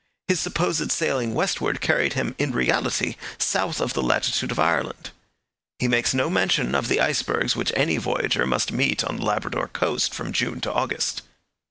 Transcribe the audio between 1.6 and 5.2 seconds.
carried him in reality south of the latitude of Ireland.